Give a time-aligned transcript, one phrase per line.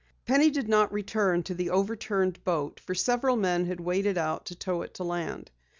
[0.25, 4.55] Penny did not return to the overturned boat for several men had waded out to
[4.55, 5.51] tow it to land.